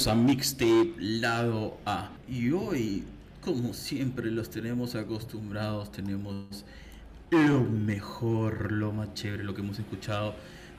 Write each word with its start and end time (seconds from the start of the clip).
bienvenidos 0.00 0.06
a 0.06 0.14
Mixtape 0.14 0.94
Lado 0.98 1.76
A. 1.84 2.10
Y 2.26 2.52
hoy, 2.52 3.04
como 3.44 3.74
siempre 3.74 4.30
los 4.30 4.48
tenemos 4.48 4.94
acostumbrados, 4.94 5.92
tenemos 5.92 6.64
lo 7.30 7.60
mejor, 7.60 8.72
lo 8.72 8.92
más 8.92 9.12
chévere, 9.14 9.44
lo 9.44 9.54
que 9.54 9.60
hemos 9.60 9.78
escuchado, 9.78 10.34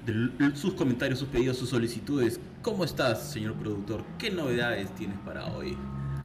de 0.05 0.55
sus 0.55 0.73
comentarios, 0.73 1.19
sus 1.19 1.27
pedidos, 1.27 1.57
sus 1.57 1.69
solicitudes. 1.69 2.39
¿Cómo 2.63 2.83
estás, 2.83 3.31
señor 3.31 3.53
productor? 3.55 4.03
¿Qué 4.17 4.31
novedades 4.31 4.93
tienes 4.95 5.19
para 5.19 5.45
hoy? 5.45 5.77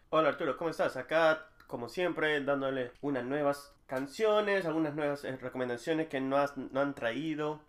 Hola 0.09 0.31
Arturo, 0.31 0.57
¿cómo 0.57 0.71
estás? 0.71 0.97
Acá, 0.97 1.49
como 1.67 1.89
siempre, 1.91 2.43
dándole 2.43 2.93
unas 3.03 3.25
nuevas 3.25 3.75
canciones, 3.87 4.65
algunas 4.65 4.95
nuevas 4.95 5.25
eh, 5.25 5.37
recomendaciones 5.37 6.09
que 6.09 6.21
no, 6.21 6.43
no 6.73 6.81
han 6.81 6.95
traído. 6.95 7.61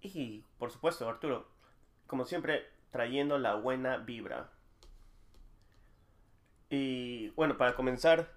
Y, 0.00 0.44
por 0.58 0.70
supuesto, 0.70 1.06
Arturo, 1.06 1.48
como 2.06 2.24
siempre, 2.24 2.75
trayendo 2.96 3.36
la 3.36 3.56
buena 3.56 3.98
vibra. 3.98 4.48
Y 6.70 7.28
bueno, 7.30 7.58
para 7.58 7.74
comenzar, 7.74 8.32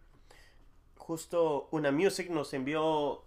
justo 0.97 1.69
una 1.71 1.93
music 1.93 2.29
nos 2.29 2.53
envió 2.53 3.23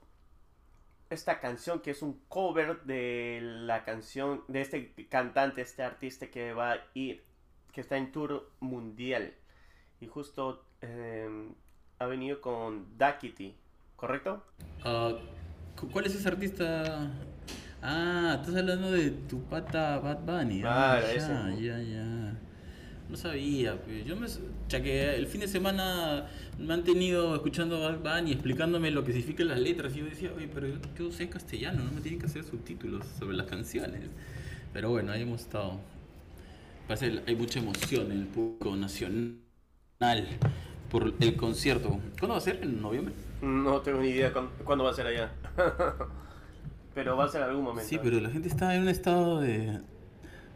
esta 1.09 1.40
canción 1.40 1.80
que 1.80 1.92
es 1.92 2.02
un 2.02 2.20
cover 2.28 2.82
de 2.82 3.40
la 3.40 3.82
canción 3.82 4.45
de 4.46 4.60
este 4.60 4.92
cantante, 5.09 5.62
este 5.62 5.82
artista 5.82 6.26
que 6.26 6.52
va 6.52 6.73
a 6.73 6.80
ir, 6.92 7.24
que 7.73 7.80
está 7.80 7.96
en 7.96 8.12
tour 8.12 8.51
mundial. 8.60 9.32
Y 10.02 10.09
justo 10.09 10.66
em, 10.82 11.54
ha 11.98 12.04
venido 12.04 12.42
con 12.42 12.98
Dakity, 12.98 13.57
¿correcto? 13.96 14.45
Ah, 14.85 15.14
¿Cuál 15.90 16.04
es 16.04 16.14
ese 16.14 16.29
artista? 16.29 17.10
Ah, 17.85 18.38
estás 18.41 18.55
hablando 18.55 18.93
de 18.93 19.11
tu 19.11 19.43
pata 19.43 19.99
Bad 19.99 20.21
Bunny. 20.21 20.63
Ah, 20.65 21.01
ya, 21.16 21.52
ya, 21.61 21.83
ya. 21.83 22.33
No 23.09 23.16
sabía, 23.16 23.77
pues. 23.83 24.07
Yo 24.07 24.15
me. 24.15 24.29
Ya 24.69 24.80
que 24.80 25.16
el 25.16 25.27
fin 25.27 25.41
de 25.41 25.49
semana 25.49 26.29
me 26.60 26.73
han 26.75 26.85
tenido 26.85 27.35
escuchando 27.35 27.80
Bad 27.80 27.99
Bunny 27.99 28.30
explicándome 28.30 28.93
lo 28.93 29.03
que 29.03 29.13
significan 29.13 29.49
las 29.49 29.59
letras. 29.59 29.97
Y 29.97 29.99
yo 29.99 30.05
decía, 30.05 30.30
oye, 30.37 30.49
pero 30.53 30.69
yo 30.97 31.10
sé 31.10 31.29
castellano, 31.29 31.83
no 31.83 31.91
me 31.91 32.01
tienen 32.01 32.21
que 32.21 32.27
hacer 32.27 32.45
subtítulos 32.45 33.05
sobre 33.19 33.37
las 33.37 33.47
canciones. 33.47 34.03
Pero 34.73 34.91
bueno, 34.91 35.10
ahí 35.10 35.23
hemos 35.23 35.41
estado. 35.41 35.80
Parece 36.87 37.21
hay 37.27 37.35
mucha 37.35 37.59
emoción 37.59 38.13
en 38.13 38.19
el 38.21 38.27
público 38.29 38.77
nacional 38.77 39.41
por 40.88 41.13
el 41.19 41.37
concierto. 41.37 42.01
¿Cuándo 42.19 42.35
va 42.35 42.38
a 42.38 42.41
ser? 42.41 42.60
¿En 42.63 42.80
noviembre? 42.80 43.13
No 43.41 43.80
tengo 43.80 44.01
ni 44.01 44.10
idea 44.10 44.33
cuándo 44.65 44.85
va 44.85 44.91
a 44.91 44.95
ser 44.95 45.09
allá. 45.09 45.33
Pero 46.95 47.16
va 47.16 47.24
a 47.24 47.29
ser 47.29 47.43
algún 47.43 47.65
momento. 47.65 47.88
Sí, 47.88 47.98
pero 48.02 48.21
la 48.21 48.30
gente 48.30 48.48
está 48.48 48.74
en 48.74 48.82
un 48.82 48.88
estado 48.88 49.40
de, 49.40 49.80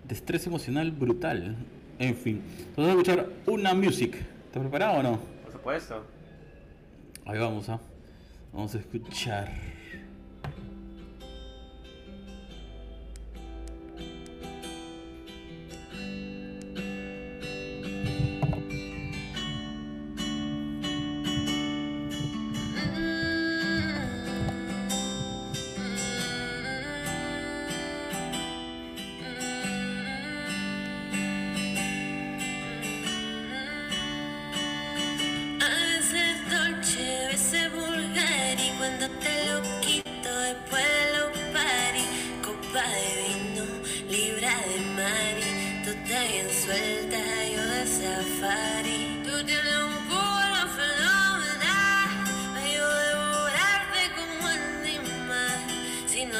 de 0.04 0.14
estrés 0.14 0.46
emocional 0.46 0.90
brutal. 0.90 1.56
En 1.98 2.14
fin, 2.14 2.42
vamos 2.76 2.90
a 2.90 2.92
escuchar 2.92 3.28
una 3.46 3.74
music. 3.74 4.16
¿Estás 4.46 4.60
preparado 4.60 4.98
o 4.98 5.02
no? 5.02 5.18
Por 5.44 5.52
supuesto. 5.52 6.04
Ahí 7.24 7.38
vamos, 7.38 7.68
¿ah? 7.68 7.80
Vamos 8.52 8.74
a 8.74 8.78
escuchar. 8.78 9.50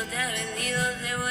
Te 0.09 0.15
estar 0.15 0.31
rendidos, 0.31 1.03
debo 1.03 1.26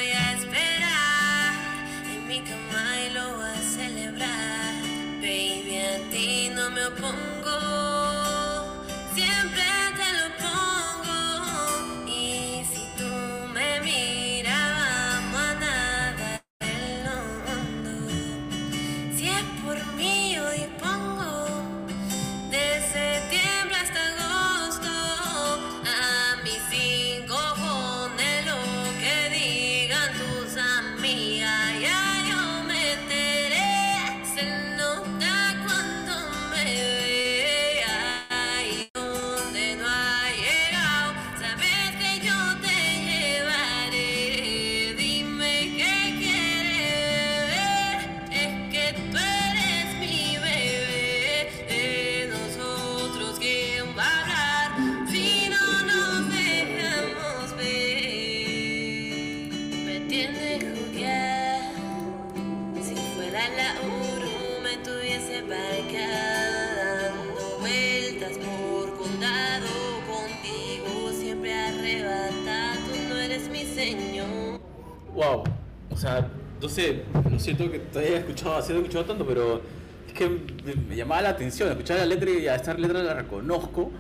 no 77.32 77.40
siento 77.40 77.72
que 77.72 77.80
te 77.80 78.00
haya 78.00 78.18
escuchado, 78.18 78.62
sido 78.62 78.80
escuchado 78.80 79.06
tanto, 79.06 79.26
pero 79.26 79.62
es 80.08 80.14
que 80.14 80.28
me, 80.28 80.96
llamaba 80.96 81.22
la 81.22 81.30
atención, 81.30 81.70
escuchar 81.70 81.98
la 81.98 82.06
letra 82.06 82.30
y 82.30 82.48
a 82.48 82.56
esta 82.56 82.74
letra 82.74 83.02
la 83.02 83.14
reconozco, 83.14 83.92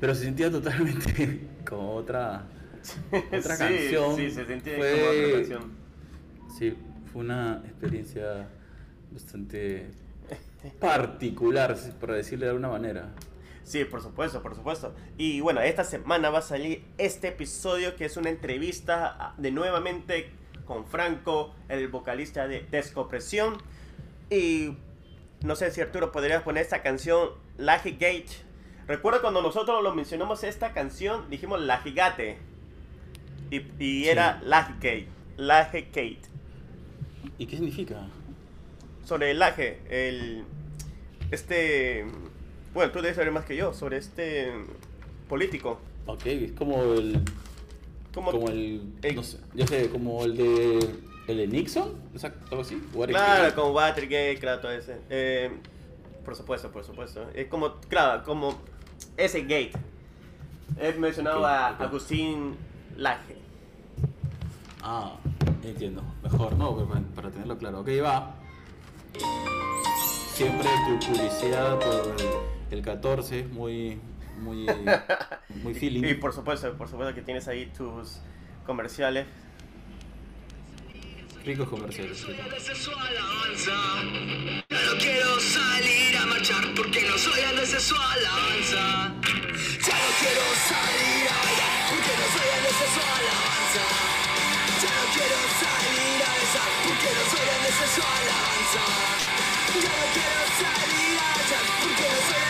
pero 0.00 0.14
se 0.14 0.24
sentía 0.24 0.50
totalmente 0.50 1.40
como 1.68 1.94
otra, 1.94 2.44
otra 3.38 3.56
canción. 3.56 4.16
Sí, 4.16 4.30
se 4.30 4.44
sentía 4.44 4.74
como 4.74 4.84
otra 4.84 5.32
canción. 5.32 5.72
Sí, 6.58 6.74
fue 7.12 7.22
una 7.22 7.62
experiencia 7.64 8.48
bastante 9.12 9.90
particular, 10.80 11.76
por 12.00 12.12
decirle 12.12 12.46
de 12.46 12.50
alguna 12.50 12.68
manera. 12.68 13.10
Sí, 13.64 13.84
por 13.84 14.02
supuesto, 14.02 14.42
por 14.42 14.54
supuesto. 14.54 14.94
Y 15.16 15.40
bueno, 15.40 15.60
esta 15.60 15.84
semana 15.84 16.30
va 16.30 16.40
a 16.40 16.42
salir 16.42 16.84
este 16.98 17.28
episodio 17.28 17.96
que 17.96 18.04
es 18.04 18.16
una 18.16 18.28
entrevista 18.28 19.34
de 19.38 19.50
nuevamente 19.50 20.30
con 20.66 20.86
Franco, 20.86 21.54
el 21.68 21.88
vocalista 21.88 22.48
de 22.48 22.66
Descopresión. 22.70 23.58
Y 24.30 24.76
no 25.42 25.56
sé 25.56 25.70
si 25.70 25.80
Arturo 25.80 26.12
podrías 26.12 26.42
poner 26.42 26.62
esta 26.62 26.82
canción, 26.82 27.30
La 27.58 27.78
Gate. 27.78 28.26
Recuerda 28.86 29.20
cuando 29.20 29.42
nosotros 29.42 29.82
lo 29.82 29.94
mencionamos 29.94 30.44
esta 30.44 30.72
canción, 30.72 31.28
dijimos 31.30 31.60
La 31.60 31.78
Gigate. 31.78 32.38
Y, 33.50 34.06
era 34.06 34.40
La 34.44 34.76
Gate. 34.80 35.08
La 35.36 35.64
Gate. 35.64 36.20
¿Y 37.38 37.46
qué 37.46 37.56
significa? 37.56 38.08
Sobre 39.04 39.30
el 39.30 39.38
laje, 39.38 39.80
el. 39.88 40.44
Este. 41.30 42.06
Bueno, 42.72 42.92
tú 42.92 43.00
debes 43.00 43.16
saber 43.16 43.32
más 43.32 43.44
que 43.44 43.56
yo, 43.56 43.72
sobre 43.74 43.98
este 43.98 44.52
político. 45.28 45.80
Ok, 46.06 46.26
es 46.26 46.52
como 46.52 46.82
el 46.94 47.20
como, 48.14 48.48
el, 48.48 48.82
no 49.14 49.22
sé, 49.22 49.38
yo 49.54 49.66
sé, 49.66 49.90
como 49.90 50.24
el 50.24 50.36
de 50.36 50.78
el 51.26 51.36
de 51.38 51.46
Nixon, 51.46 51.94
exacto, 52.12 52.40
algo 52.50 52.62
así. 52.62 52.82
Claro, 53.08 53.54
como 53.54 53.70
Watergate, 53.72 54.38
claro, 54.38 54.60
todo 54.60 54.72
ese. 54.72 55.00
Eh, 55.10 55.50
por 56.24 56.36
supuesto, 56.36 56.70
por 56.70 56.84
supuesto. 56.84 57.26
Es 57.34 57.48
como, 57.48 57.76
claro, 57.88 58.22
como 58.24 58.58
ese 59.16 59.42
gate. 59.42 59.72
He 60.78 60.92
mencionado 60.92 61.44
a 61.46 61.68
Agustín 61.68 62.56
Laje. 62.96 63.36
Ah, 64.82 65.16
entiendo. 65.62 66.02
Mejor, 66.22 66.56
¿no? 66.56 66.76
Para 67.14 67.30
tenerlo 67.30 67.56
claro. 67.56 67.80
Ok, 67.80 67.88
va. 68.02 68.34
Siempre 70.32 70.68
tu 70.86 71.06
publicidad 71.06 71.78
por 71.78 72.16
el, 72.70 72.82
14, 72.82 73.44
muy, 73.44 73.98
muy, 74.38 74.66
muy 75.62 75.74
feeling. 75.74 76.04
Y 76.04 76.14
por 76.14 76.32
supuesto, 76.32 76.76
por 76.76 76.88
supuesto 76.88 77.14
que 77.14 77.22
tienes 77.22 77.48
ahí 77.48 77.66
tus 77.66 78.20
comerciales. 78.66 79.26
Ricos 81.44 81.68
comerciales. 81.68 82.26
Ya 84.68 84.80
no 84.86 84.98
quiero 84.98 85.40
salir 85.40 86.16
a 86.16 86.26
marchar 86.26 86.64
porque 86.74 87.02
no 87.02 87.18
soy 87.18 87.40
el 87.40 87.56
de 87.56 87.66
su 87.66 87.94
alabanza. 87.94 89.12
Ya 89.84 89.96
no 90.00 90.10
quiero 90.20 90.44
salir 90.70 91.28
a 91.28 91.36
bailar 91.44 91.76
porque 91.90 92.12
no 92.16 92.26
soy 92.32 92.48
el 92.56 92.62
de 92.64 92.72
su 92.94 93.00
alabanza. 93.12 93.84
Ya 94.80 94.92
no 94.96 95.04
quiero 95.12 95.40
salir 95.60 96.18
a 96.24 96.32
besar 96.40 96.70
porque 96.86 97.10
no 97.12 97.22
soy 97.30 97.46
el 97.52 97.60
de 97.64 97.70
su 97.92 98.00
alabanza. 98.00 98.84
Ya 99.84 99.92
no 100.00 100.06
quiero 100.14 100.42
salir 100.64 101.12
a 101.20 101.28
bailar 101.36 101.66
porque 101.82 102.06
no 102.08 102.18
soy 102.28 102.43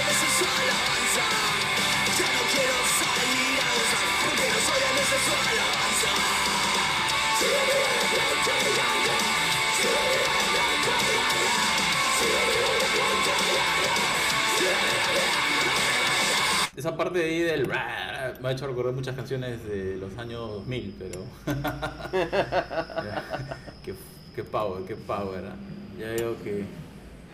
Esa 16.77 16.97
parte 16.97 17.21
de 17.21 17.25
ahí 17.25 17.41
del 17.41 17.67
me 17.67 18.49
ha 18.49 18.53
hecho 18.53 18.67
recordar 18.67 18.93
muchas 18.93 19.17
canciones 19.17 19.65
de 19.65 19.97
los 19.97 20.19
años 20.19 20.41
2000, 20.41 20.95
pero. 20.99 21.25
qué, 24.35 24.45
power, 24.45 24.85
qué 24.85 24.97
power. 24.97 25.47
¿ah? 25.47 25.57
Ya 25.99 26.09
veo 26.09 26.37
que, 26.43 26.67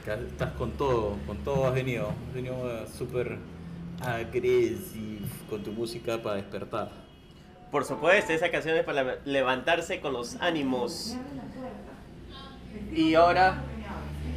estás 0.07 0.53
con 0.53 0.71
todo, 0.73 1.17
con 1.27 1.39
todo 1.39 1.67
has 1.67 1.75
venido. 1.75 2.13
Has 2.29 2.35
venido 2.35 2.87
súper 2.97 3.39
agresivo 4.01 5.27
con 5.49 5.65
tu 5.65 5.73
música 5.73 6.23
para 6.23 6.37
despertar. 6.37 7.10
Por 7.71 7.85
supuesto, 7.85 8.33
esa 8.33 8.51
canción 8.51 8.77
es 8.77 8.85
para 8.85 9.19
levantarse 9.25 10.01
con 10.01 10.13
los 10.13 10.37
ánimos. 10.41 11.17
Y 12.93 13.15
ahora 13.15 13.63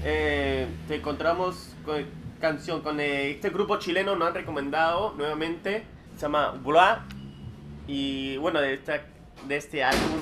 eh, 0.03 0.67
te 0.87 0.95
encontramos 0.95 1.69
con 1.83 2.05
canción 2.39 2.81
con 2.81 2.99
eh, 2.99 3.31
este 3.31 3.49
grupo 3.49 3.77
chileno, 3.77 4.15
nos 4.15 4.27
han 4.27 4.35
recomendado 4.35 5.13
nuevamente. 5.17 5.83
Se 6.15 6.21
llama 6.23 6.51
Blah. 6.51 7.05
Y 7.87 8.37
bueno, 8.37 8.61
de, 8.61 8.75
esta, 8.75 9.01
de 9.47 9.57
este 9.57 9.83
álbum 9.83 10.19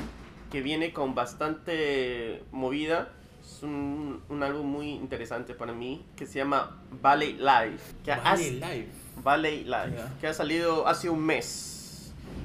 que 0.50 0.62
viene 0.62 0.94
con 0.94 1.14
bastante 1.14 2.44
movida. 2.52 3.10
Es 3.44 3.64
un, 3.64 4.22
un 4.30 4.44
álbum 4.44 4.68
muy 4.68 4.92
interesante 4.92 5.54
para 5.54 5.74
mí 5.74 6.06
que 6.16 6.26
se 6.26 6.40
llama 6.40 6.78
Valley 7.02 7.34
Life. 7.34 7.96
Que 8.06 8.16
Valley 8.16 8.52
Life. 8.52 8.88
Valley 9.22 9.64
Life. 9.66 10.04
Que 10.22 10.28
ha 10.28 10.34
salido 10.34 10.88
hace 10.88 11.10
un 11.10 11.26
mes. 11.26 11.81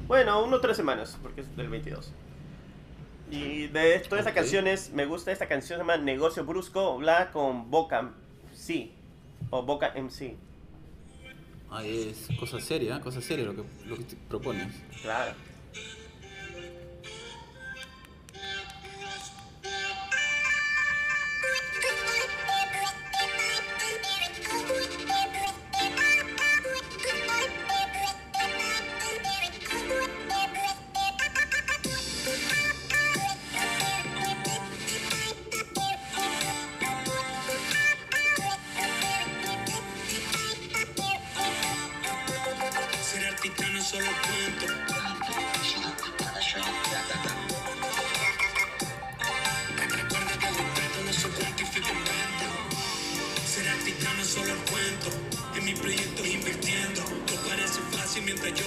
Bueno, 0.07 0.45
uno 0.45 0.57
o 0.57 0.61
tres 0.61 0.77
semanas, 0.77 1.19
porque 1.23 1.41
es 1.41 1.57
del 1.57 1.69
22. 1.69 2.13
Y 3.31 3.67
de 3.67 3.99
todas 4.01 4.21
esas 4.23 4.35
canciones, 4.35 4.93
me 4.93 5.05
gusta 5.05 5.33
esta 5.33 5.49
canción, 5.49 5.79
se 5.79 5.83
llama 5.83 5.97
Negocio 5.97 6.45
Brusco, 6.45 6.97
bla, 6.99 7.33
con 7.33 7.71
Boca 7.71 8.13
sí, 8.55 8.93
o 9.51 9.63
Boca 9.63 9.93
MC. 9.97 10.37
Ah, 11.71 11.85
es 11.85 12.29
cosa 12.39 12.61
seria, 12.61 13.01
cosa 13.01 13.21
seria 13.21 13.45
lo 13.45 13.57
que, 13.57 13.65
lo 13.87 13.97
que 13.97 14.05
te 14.05 14.17
propones. 14.29 14.73
Claro. 15.03 15.35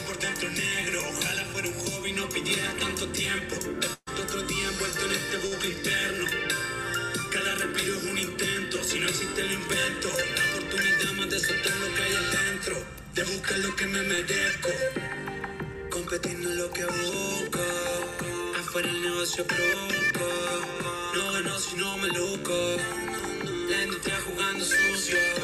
por 0.06 0.18
dentro 0.20 0.50
negro. 0.50 1.02
Ojalá 1.10 1.44
fuera 1.46 1.68
un 1.68 1.74
hobby, 1.74 2.14
no 2.14 2.28
pidiera 2.30 2.74
tanto 2.80 3.08
tiempo. 3.10 3.56
Otro 4.22 4.42
día 4.44 4.68
envuelto 4.68 5.06
en 5.06 5.12
este 5.12 5.38
buque 5.38 5.68
interno. 5.68 6.26
Cada 7.32 7.56
respiro 7.56 7.98
es 7.98 8.04
un 8.04 8.18
intento, 8.18 8.84
si 8.84 9.00
no 9.00 9.08
existe 9.10 9.44
lo 9.44 9.54
invento. 9.54 10.10
la 10.10 10.44
oportunidad 10.52 11.12
más 11.18 11.30
de 11.30 11.40
soltar 11.40 11.76
lo 11.78 11.96
que 11.96 12.04
hay 12.04 12.16
adentro. 12.16 12.76
De 13.16 13.24
buscar 13.24 13.60
lo 13.60 13.76
que 13.76 13.86
me 13.88 14.02
merezco. 14.02 14.70
Competiendo 15.90 16.50
lo 16.50 16.72
que 16.72 16.86
busco. 16.86 17.60
Afuera 18.60 18.90
el 18.90 19.02
negocio 19.02 19.46
provoca. 19.46 20.30
No 21.16 21.34
gano 21.34 21.60
si 21.60 21.76
no 21.76 21.98
me 21.98 22.08
loco. 22.08 22.78
La 23.70 23.84
industria 23.84 24.20
jugando 24.26 24.66
sucio. 24.66 25.39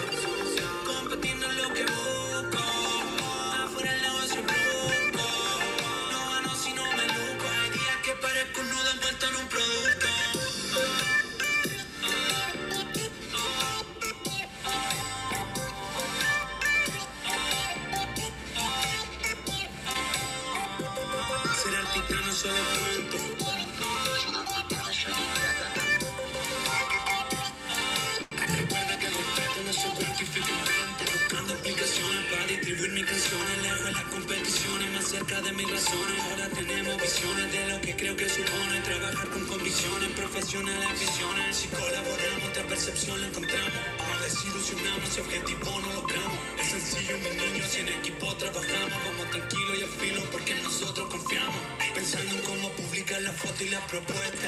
si 41.51 41.67
colaboramos, 41.67 42.49
otra 42.49 42.63
percepción 42.63 43.19
la 43.19 43.27
encontramos. 43.27 43.73
No 44.07 44.23
desilusionamos 44.23 45.09
si 45.09 45.19
objetivo 45.19 45.79
no 45.81 45.93
logramos. 45.93 46.39
Es 46.59 46.67
sencillo, 46.67 47.17
mis 47.17 47.35
niños, 47.35 47.67
si 47.69 47.79
en 47.81 47.89
equipo 47.89 48.33
trabajamos, 48.35 48.97
vamos 49.05 49.29
tranquilo 49.31 49.75
y 49.75 49.83
afilo 49.83 50.21
porque 50.31 50.55
nosotros 50.55 51.09
confiamos. 51.09 51.61
Pensando 51.93 52.35
en 52.35 52.41
cómo 52.41 52.69
publicar 52.71 53.21
la 53.21 53.31
foto 53.33 53.63
y 53.63 53.69
la 53.69 53.85
propuesta, 53.87 54.47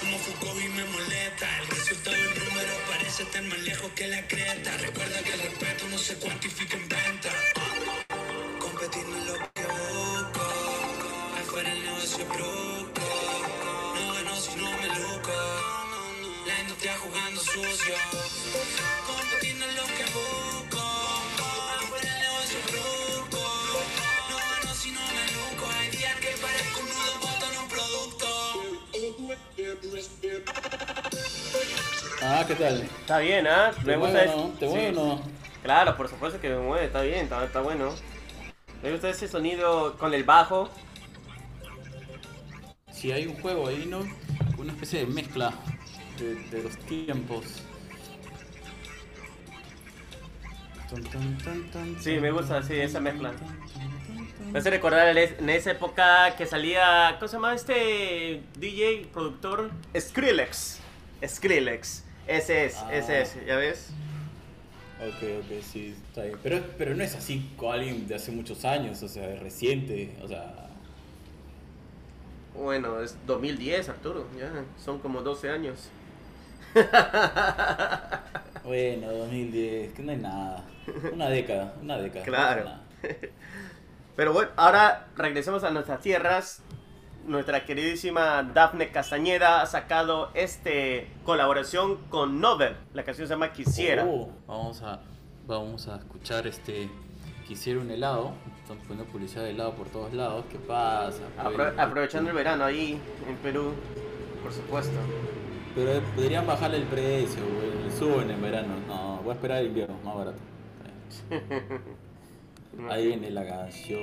como 0.00 0.18
Foucault 0.18 0.62
y 0.62 0.68
me 0.68 0.84
molesta. 0.84 1.46
El 1.60 1.66
resultado 1.68 2.16
en 2.16 2.44
número 2.44 2.72
parece 2.90 3.24
tan 3.26 3.48
más 3.48 3.58
lejos 3.60 3.90
que 3.94 4.08
la 4.08 4.26
creta. 4.26 4.76
Recuerda 4.78 5.22
que 5.22 5.32
el 5.32 5.40
respeto 5.40 5.88
no 5.90 5.98
se 5.98 6.14
cuantifica 6.14 6.76
en 6.76 6.87
Ah, 32.30 32.44
¿qué 32.46 32.54
tal? 32.56 32.82
Está 32.82 33.20
bien, 33.20 33.46
¿ah? 33.46 33.72
Me 33.86 33.96
gusta 33.96 34.26
no? 34.26 34.48
¿Te 34.60 34.66
mueve 34.66 34.90
o 34.90 34.92
no? 34.92 35.22
Claro, 35.62 35.96
por 35.96 36.10
supuesto 36.10 36.38
que 36.38 36.50
me 36.50 36.58
mueve, 36.58 36.84
está 36.84 37.00
bien, 37.00 37.20
está, 37.20 37.42
está 37.42 37.62
bueno. 37.62 37.94
Me 38.82 38.92
gusta 38.92 39.08
ese 39.08 39.26
sonido 39.26 39.96
con 39.96 40.12
el 40.12 40.24
bajo. 40.24 40.68
Si 42.92 43.12
hay 43.12 43.26
un 43.26 43.40
juego 43.40 43.68
ahí, 43.68 43.86
¿no? 43.88 44.00
Una 44.58 44.74
especie 44.74 45.00
de 45.00 45.06
mezcla 45.06 45.54
de, 46.18 46.62
los 46.62 46.76
tiempos. 46.80 47.62
Sí, 51.98 52.18
me 52.20 52.30
gusta 52.30 52.62
sí, 52.62 52.74
esa 52.74 53.00
mezcla. 53.00 53.32
Me 54.52 54.58
hace 54.58 54.68
recordar 54.68 55.16
en 55.16 55.48
esa 55.48 55.70
época 55.70 56.36
que 56.36 56.44
salía. 56.44 57.16
¿Cómo 57.18 57.28
se 57.28 57.36
llama 57.36 57.54
este 57.54 58.42
DJ, 58.58 59.08
productor? 59.14 59.70
Skrillex. 59.98 60.80
Skrillex 61.26 62.04
Ese 62.28 62.66
es, 62.66 62.76
Ah. 62.76 62.94
ese 62.94 63.22
es, 63.22 63.46
¿ya 63.46 63.56
ves? 63.56 63.90
Ok, 65.00 65.22
ok, 65.44 65.62
sí, 65.62 65.96
está 66.08 66.22
bien. 66.24 66.38
Pero, 66.42 66.60
pero 66.76 66.94
no 66.94 67.02
es 67.02 67.14
así 67.14 67.52
con 67.56 67.72
alguien 67.74 68.06
de 68.06 68.14
hace 68.14 68.30
muchos 68.32 68.64
años, 68.64 69.02
o 69.02 69.08
sea, 69.08 69.28
es 69.32 69.40
reciente, 69.40 70.16
o 70.22 70.28
sea... 70.28 70.68
Bueno, 72.54 73.00
es 73.00 73.16
2010, 73.26 73.88
Arturo, 73.88 74.26
ya, 74.38 74.50
son 74.82 74.98
como 74.98 75.22
12 75.22 75.50
años. 75.50 75.88
Bueno, 78.64 79.10
2010, 79.10 79.94
que 79.94 80.02
no 80.02 80.12
hay 80.12 80.18
nada. 80.18 80.62
Una 81.10 81.30
década, 81.30 81.72
una 81.80 81.96
década. 81.96 82.24
Claro. 82.26 82.64
no. 82.64 82.78
Pero 84.16 84.32
bueno, 84.34 84.50
ahora 84.56 85.06
regresemos 85.16 85.64
a 85.64 85.70
nuestras 85.70 86.00
tierras. 86.02 86.60
Nuestra 87.28 87.64
queridísima 87.66 88.42
Dafne 88.42 88.90
Castañeda 88.90 89.60
ha 89.60 89.66
sacado 89.66 90.30
este 90.32 91.08
colaboración 91.24 91.96
con 92.08 92.40
Nobel. 92.40 92.74
La 92.94 93.04
canción 93.04 93.28
se 93.28 93.34
llama 93.34 93.52
Quisiera. 93.52 94.04
Oh, 94.06 94.30
vamos 94.46 94.80
a 94.82 95.00
vamos 95.46 95.88
a 95.88 95.96
escuchar 95.96 96.46
este 96.46 96.88
quisiera 97.46 97.80
un 97.80 97.90
helado. 97.90 98.32
Están 98.62 98.78
poniendo 98.78 99.04
publicidad 99.12 99.44
de 99.44 99.50
helado 99.50 99.74
por 99.74 99.88
todos 99.88 100.12
lados. 100.14 100.46
Qué 100.50 100.58
pasa 100.58 101.20
Apro- 101.38 101.74
aprovechando 101.78 102.30
el 102.30 102.36
verano 102.36 102.64
ahí 102.64 102.98
en 103.28 103.36
Perú, 103.36 103.72
por 104.42 104.52
supuesto. 104.52 104.98
pero 105.74 106.00
podrían 106.16 106.46
bajarle 106.46 106.78
el 106.78 106.84
precio 106.84 107.42
güey, 107.44 107.90
suben 107.98 108.30
en 108.30 108.40
verano. 108.40 108.74
No 108.86 109.20
voy 109.22 109.30
a 109.32 109.34
esperar 109.34 109.58
el 109.58 109.66
invierno 109.68 109.96
más 110.02 110.14
barato. 110.16 110.38
Ahí 112.90 113.08
viene 113.08 113.30
la 113.30 113.44
canción 113.46 114.00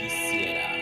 quisiera 0.00 0.79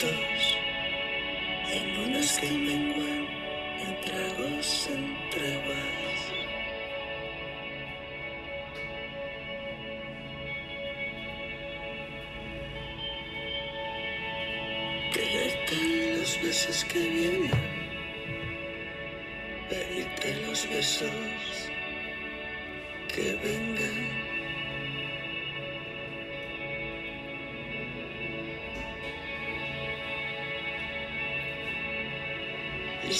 rotos 0.00 0.56
En 1.72 2.10
unas 2.10 2.38
que 2.38 2.50
menguan 2.50 3.26
En 3.80 4.00
tragos 4.02 4.88
en 4.92 5.30
treguas 5.30 6.20
Quererte 15.12 16.16
los 16.18 16.42
besos 16.42 16.84
que 16.84 16.98
vienen 16.98 17.50
Pedirte 19.68 20.46
los 20.46 20.68
besos 20.68 21.70
que 23.14 23.32
vengan 23.42 24.17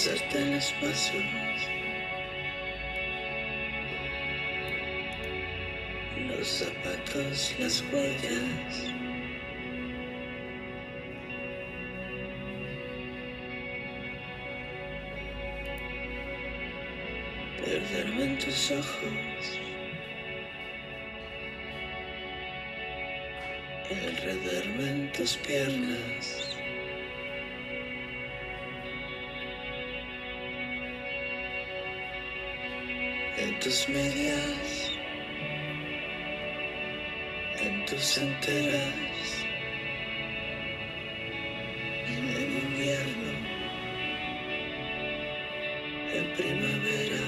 pisarte 0.09 0.45
los 0.47 0.73
pasos. 0.81 1.15
Los 6.29 6.49
zapatos, 6.49 7.55
las 7.59 7.83
huellas. 7.93 8.93
Perderme 17.65 18.25
en 18.25 18.38
tus 18.38 18.71
ojos. 18.71 19.61
Enredarme 23.91 24.91
en 24.91 25.12
tus 25.12 25.37
piernas. 25.38 26.48
Tus 33.69 33.87
medias, 33.91 34.93
en 37.61 37.85
tus 37.85 38.17
enteras, 38.17 39.45
en 42.07 42.25
invierno, 42.65 43.33
en 46.15 46.27
primavera. 46.39 47.25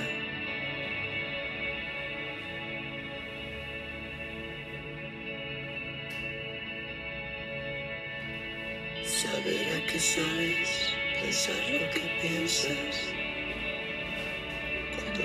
Saber 9.05 9.67
a 9.77 9.87
qué 9.93 9.99
sabes, 9.99 10.95
pensar 11.21 11.63
lo 11.71 11.91
que 11.91 12.01
piensas 12.23 13.20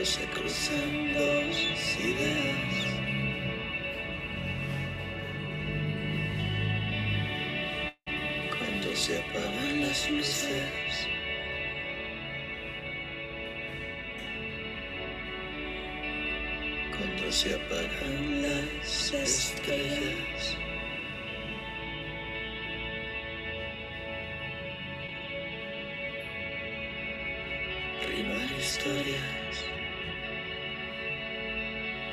se 0.04 0.26
cruzan 0.26 1.14
dos 1.14 1.98
ideas. 2.00 2.76
Cuando 8.58 8.96
se 8.96 9.20
apagan 9.20 9.82
las 9.82 10.10
luces. 10.10 11.08
Cuando 16.98 17.32
se 17.32 17.56
apagan 17.56 18.42
las 18.42 19.14
estrellas. 19.14 20.58
rimar 28.08 29.45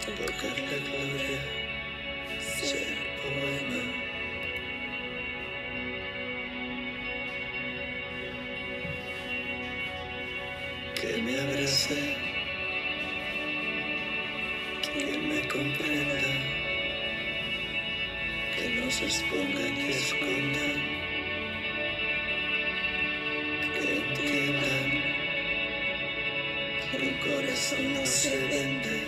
historias, 0.03 0.27
tocar 0.27 0.59
la 0.59 0.79
gloria, 0.89 1.39
ser 2.41 2.97
poema. 3.23 3.83
Que 10.95 11.23
me 11.23 11.41
abrace, 11.41 12.17
quien 14.83 15.29
me 15.29 15.49
comprenda, 15.49 16.21
que 18.57 18.69
no 18.69 18.91
se 18.91 19.05
expongan 19.05 19.77
y 19.77 19.91
escondan, 19.91 20.77
que 23.75 23.97
entiendan 23.97 25.03
que 26.91 26.97
un 26.99 27.15
corazón 27.19 27.95
no 27.95 28.07
se 28.07 28.37
vende, 28.47 29.02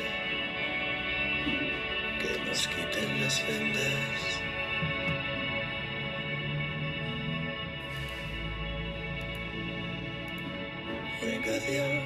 las 3.25 3.47
vendas. 3.47 4.41
Venga 11.23 11.53
Dios, 11.67 12.05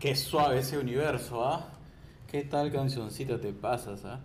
Qué 0.00 0.14
suave 0.14 0.58
ese 0.58 0.78
universo, 0.78 1.44
¿ah? 1.44 1.66
¿Qué 2.30 2.42
tal 2.42 2.70
cancioncita 2.70 3.40
te 3.40 3.52
pasas, 3.52 4.04
ah? 4.04 4.20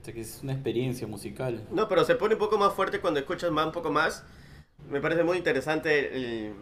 O 0.00 0.04
sea, 0.04 0.14
que 0.14 0.20
es 0.20 0.40
una 0.42 0.52
experiencia 0.52 1.06
musical. 1.06 1.62
No, 1.70 1.88
pero 1.88 2.04
se 2.04 2.14
pone 2.14 2.34
un 2.34 2.38
poco 2.40 2.56
más 2.58 2.72
fuerte 2.72 3.00
cuando 3.00 3.20
escuchas 3.20 3.50
más 3.50 3.66
un 3.66 3.72
poco 3.72 3.90
más. 3.90 4.24
Me 4.88 5.00
parece 5.00 5.24
muy 5.24 5.36
interesante 5.36 6.16
el- 6.46 6.54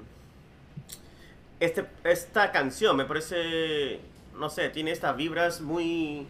este, 1.60 1.86
esta 2.04 2.50
canción. 2.50 2.96
Me 2.96 3.04
parece, 3.04 4.00
no 4.38 4.48
sé, 4.50 4.68
tiene 4.70 4.90
estas 4.92 5.16
vibras 5.16 5.60
muy 5.60 6.26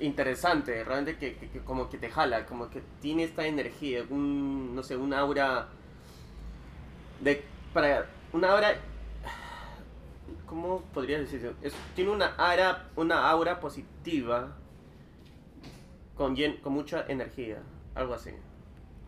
interesantes. 0.00 0.86
Realmente 0.86 1.18
que, 1.18 1.36
que- 1.36 1.48
que 1.50 1.58
como 1.60 1.88
que 1.90 1.98
te 1.98 2.08
jala, 2.10 2.46
como 2.46 2.70
que 2.70 2.82
tiene 3.00 3.24
esta 3.24 3.46
energía, 3.46 4.04
un, 4.08 4.74
no 4.74 4.82
sé, 4.82 4.96
un 4.96 5.12
aura 5.12 5.68
de, 7.20 7.44
para 7.74 8.06
una 8.32 8.52
aura, 8.52 8.74
¿cómo 10.46 10.82
podría 10.94 11.18
decirlo? 11.18 11.52
Es, 11.62 11.74
tiene 11.94 12.10
una 12.10 12.34
aura, 12.36 12.88
una 12.96 13.28
aura 13.28 13.60
positiva 13.60 14.54
con, 16.14 16.36
llen- 16.36 16.60
con 16.60 16.72
mucha 16.72 17.04
energía, 17.08 17.58
algo 17.94 18.14
así. 18.14 18.30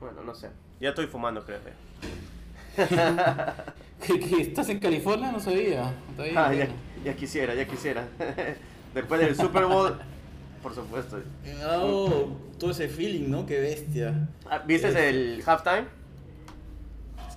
Bueno, 0.01 0.23
no 0.25 0.35
sé. 0.35 0.51
Ya 0.81 0.89
estoy 0.91 1.07
fumando, 1.07 1.45
creo. 1.45 1.61
¿Qué, 4.07 4.19
qué, 4.21 4.41
estás 4.43 4.69
en 4.71 4.79
California? 4.79 5.31
No 5.31 5.41
sabía. 5.41 5.93
Está 6.11 6.23
bien, 6.23 6.39
Ah, 6.39 6.51
ya, 7.05 7.15
quisiera, 7.17 7.55
ya 7.55 7.67
quisiera. 7.67 8.09
Después 8.95 9.21
del 9.21 9.37
Super 9.37 9.67
Bowl, 9.67 9.95
por 10.63 10.75
supuesto. 10.75 11.21
Me 11.45 11.53
ha 11.63 11.67
dado 11.67 12.37
todo 12.59 12.71
ese 12.73 12.89
feeling, 12.89 13.29
¿no? 13.31 13.47
Qué 13.47 13.61
bestia. 13.61 14.29
Ah, 14.49 14.59
¿Viste 14.67 14.89
Es- 14.89 14.97
el 14.97 15.43
halftime? 15.47 15.85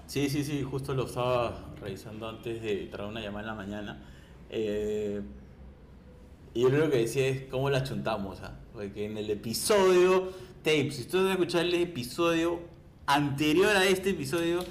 Sí, 0.08 0.30
sí, 0.30 0.44
sí, 0.44 0.62
justo 0.64 0.94
lo 0.94 1.06
estaba 1.06 1.60
revisando 1.82 2.28
antes 2.30 2.62
de 2.62 2.88
traer 2.92 3.10
una 3.10 3.20
llamada 3.22 3.42
en 3.42 3.48
la 3.48 3.54
mañana. 3.56 3.98
Eh, 4.50 5.22
y 6.54 6.62
yo 6.62 6.70
lo 6.70 6.90
que 6.92 6.98
decía 6.98 7.28
es 7.28 7.44
cómo 7.50 7.70
la 7.70 7.84
chuntamos, 7.84 8.42
¿ah? 8.42 8.54
Porque 8.74 9.06
en 9.06 9.18
el 9.18 9.30
episodio 9.30 10.32
tape, 10.64 10.92
si 10.92 11.02
ustedes 11.02 11.24
van 11.24 11.28
a 11.28 11.34
escuchar 11.34 11.62
el 11.66 11.74
episodio 11.74 12.60
anterior 13.06 13.76
a 13.76 13.86
este 13.86 14.12
episodio, 14.12 14.64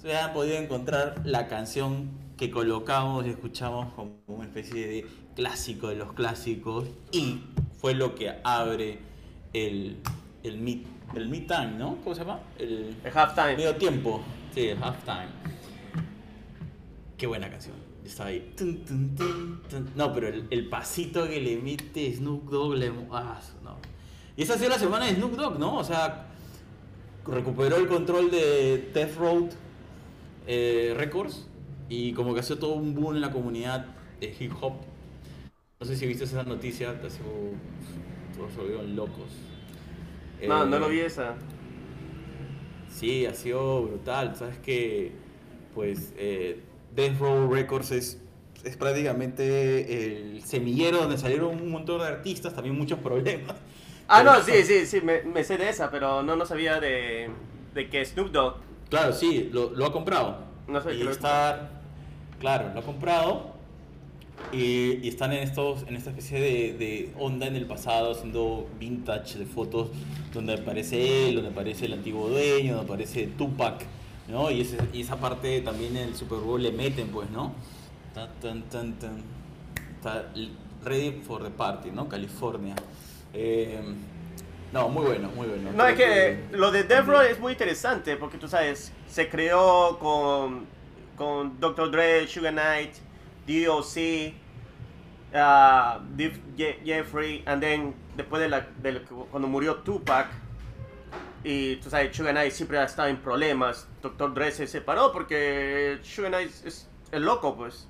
se 0.00 0.16
han 0.16 0.32
podido 0.32 0.56
encontrar 0.56 1.20
la 1.24 1.48
canción 1.48 2.08
que 2.36 2.50
colocamos 2.50 3.26
y 3.26 3.30
escuchamos 3.30 3.92
como 3.94 4.18
una 4.26 4.44
especie 4.44 4.86
de 4.86 5.06
clásico 5.34 5.88
de 5.88 5.96
los 5.96 6.12
clásicos 6.12 6.86
y 7.12 7.40
fue 7.80 7.94
lo 7.94 8.14
que 8.14 8.34
abre 8.44 8.98
el, 9.52 9.98
el 10.42 10.58
mid, 10.58 10.86
el 11.14 11.28
mid 11.28 11.46
time, 11.46 11.72
¿no? 11.78 11.96
¿Cómo 12.02 12.14
se 12.14 12.22
llama? 12.22 12.40
El, 12.58 12.96
El 13.02 13.12
halftime. 13.18 13.56
Medio 13.56 13.76
tiempo, 13.76 14.22
sí, 14.54 14.68
el 14.68 14.82
halftime. 14.82 15.28
Qué 17.16 17.26
buena 17.26 17.50
canción. 17.50 17.74
Estaba 18.04 18.28
ahí. 18.28 18.52
Tun, 18.56 18.84
tun, 18.84 19.16
tun, 19.16 19.62
tun. 19.68 19.90
No, 19.96 20.12
pero 20.12 20.28
el, 20.28 20.46
el 20.50 20.68
pasito 20.68 21.26
que 21.26 21.40
le 21.40 21.56
mete 21.56 22.14
Snoop 22.14 22.50
Dogg 22.50 22.74
le. 22.74 22.92
Ah, 23.10 23.40
no. 23.64 23.78
Y 24.36 24.42
esa 24.42 24.54
ha 24.54 24.58
sido 24.58 24.70
la 24.70 24.78
semana 24.78 25.06
de 25.06 25.14
Snoop 25.14 25.32
Dogg, 25.32 25.58
¿no? 25.58 25.78
O 25.78 25.84
sea, 25.84 26.26
recuperó 27.26 27.76
el 27.76 27.88
control 27.88 28.30
de 28.30 28.90
Death 28.92 29.16
Road 29.16 29.44
eh, 30.46 30.94
Records 30.96 31.46
y 31.88 32.12
como 32.12 32.34
que 32.34 32.40
hace 32.40 32.56
todo 32.56 32.74
un 32.74 32.94
boom 32.94 33.16
en 33.16 33.20
la 33.22 33.30
comunidad 33.32 33.86
de 34.20 34.34
hip 34.38 34.52
hop. 34.60 34.74
No 35.80 35.86
sé 35.86 35.96
si 35.96 36.06
viste 36.06 36.24
esa 36.24 36.42
noticia, 36.44 37.00
sido- 37.10 37.54
todos 38.36 38.52
se 38.52 38.58
volvieron 38.60 38.96
locos. 38.96 39.30
No, 40.42 40.64
Eh, 40.64 40.66
no 40.66 40.78
lo 40.78 40.88
vi 40.88 41.00
esa. 41.00 41.36
Sí, 42.88 43.26
ha 43.26 43.34
sido 43.34 43.82
brutal. 43.82 44.36
Sabes 44.36 44.58
que, 44.58 45.12
pues, 45.74 46.12
eh, 46.16 46.62
Death 46.94 47.18
Row 47.18 47.52
Records 47.52 47.90
es, 47.92 48.22
es 48.64 48.76
prácticamente 48.76 50.32
el 50.34 50.42
semillero 50.42 50.98
donde 50.98 51.18
salieron 51.18 51.60
un 51.60 51.70
montón 51.70 52.00
de 52.00 52.06
artistas, 52.06 52.54
también 52.54 52.76
muchos 52.76 52.98
problemas. 53.02 53.56
Ah, 54.08 54.22
Pero- 54.22 54.32
no, 54.38 54.40
sí, 54.42 54.62
sí, 54.64 54.86
sí, 54.86 55.00
me, 55.00 55.22
me 55.22 55.42
sé 55.44 55.58
de 55.58 55.68
esa, 55.68 55.90
pero 55.90 56.22
no, 56.22 56.36
no 56.36 56.46
sabía 56.46 56.78
de, 56.80 57.30
de 57.74 57.88
que 57.90 58.04
Snoop 58.04 58.30
Dogg. 58.30 58.56
Claro, 58.88 59.12
sí, 59.12 59.50
lo, 59.52 59.70
lo 59.70 59.86
ha 59.86 59.92
comprado. 59.92 60.38
No 60.68 60.80
sé 60.80 60.94
y 60.94 61.02
está, 61.10 61.75
claro, 62.40 62.70
lo 62.74 62.80
ha 62.80 62.82
comprado 62.82 63.54
y, 64.52 64.98
y 65.02 65.08
están 65.08 65.32
en 65.32 65.42
estos, 65.42 65.84
en 65.88 65.96
esta 65.96 66.10
especie 66.10 66.40
de, 66.40 66.72
de 66.74 67.12
onda 67.18 67.46
en 67.46 67.56
el 67.56 67.66
pasado, 67.66 68.12
haciendo 68.12 68.66
vintage 68.78 69.38
de 69.38 69.46
fotos 69.46 69.88
donde 70.32 70.54
aparece 70.54 71.28
él, 71.28 71.36
donde 71.36 71.50
aparece 71.50 71.86
el 71.86 71.94
antiguo 71.94 72.28
dueño, 72.28 72.76
donde 72.76 72.92
aparece 72.92 73.26
Tupac, 73.38 73.82
¿no? 74.28 74.50
Y, 74.50 74.60
ese- 74.60 74.78
y 74.92 75.00
esa 75.00 75.16
parte 75.16 75.60
también 75.62 75.96
en 75.96 76.08
el 76.08 76.14
Super 76.14 76.38
Bowl 76.38 76.62
le 76.62 76.70
meten, 76.72 77.08
pues, 77.08 77.30
¿no? 77.30 77.52
Tan, 78.14 78.28
tan, 78.40 78.62
tan, 78.64 78.92
tan. 78.98 79.22
Está 79.96 80.26
ready 80.84 81.12
for 81.26 81.42
the 81.42 81.50
party, 81.50 81.90
¿no? 81.90 82.08
California. 82.08 82.74
Eh, 83.32 83.80
no, 84.72 84.88
muy 84.88 85.06
bueno, 85.06 85.30
muy 85.34 85.46
bueno. 85.46 85.72
No, 85.72 85.86
es 85.86 85.96
que 85.96 86.38
lo 86.52 86.70
de 86.70 86.84
Death 86.84 87.06
Row 87.06 87.20
es 87.22 87.40
muy 87.40 87.52
interesante 87.52 88.16
porque 88.16 88.36
tú 88.36 88.46
sabes, 88.48 88.92
se 89.08 89.28
creó 89.30 89.98
con, 89.98 90.66
con 91.16 91.58
Dr. 91.60 91.90
Dre, 91.90 92.26
Sugar 92.26 92.52
Knight, 92.52 92.94
D.O.C., 93.46 94.34
uh, 95.34 95.98
Jeffrey, 96.84 97.42
and 97.46 97.60
then 97.62 97.94
después 98.16 98.40
de, 98.40 98.48
la, 98.48 98.66
de 98.82 98.92
la- 98.92 99.00
cuando 99.30 99.48
murió 99.48 99.76
Tupac, 99.76 100.28
y 101.44 101.76
tú 101.76 101.90
sabes, 101.90 102.16
Sugar 102.16 102.32
Knight 102.34 102.52
siempre 102.52 102.78
ha 102.78 102.84
estado 102.84 103.08
en 103.08 103.18
problemas. 103.18 103.88
Dr. 104.02 104.34
Dre 104.34 104.50
se 104.50 104.66
separó 104.66 105.12
porque 105.12 105.98
Sugar 106.02 106.30
Knight 106.32 106.50
es 106.64 106.88
el 107.12 107.24
loco, 107.24 107.56
pues. 107.56 107.88